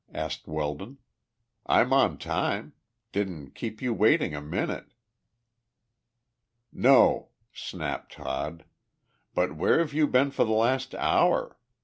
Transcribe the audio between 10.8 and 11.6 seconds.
hour?